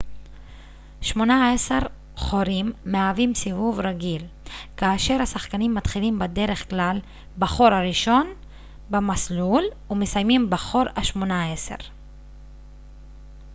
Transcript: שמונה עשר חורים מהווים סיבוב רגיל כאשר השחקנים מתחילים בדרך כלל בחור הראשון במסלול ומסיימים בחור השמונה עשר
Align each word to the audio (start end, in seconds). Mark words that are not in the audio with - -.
שמונה 1.01 1.53
עשר 1.53 1.79
חורים 2.15 2.73
מהווים 2.85 3.35
סיבוב 3.35 3.79
רגיל 3.79 4.25
כאשר 4.77 5.21
השחקנים 5.21 5.75
מתחילים 5.75 6.19
בדרך 6.19 6.69
כלל 6.69 6.99
בחור 7.39 7.67
הראשון 7.73 8.27
במסלול 8.89 9.63
ומסיימים 9.89 10.49
בחור 10.49 10.83
השמונה 10.95 11.53
עשר 11.53 11.75